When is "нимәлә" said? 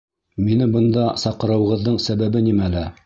2.49-2.85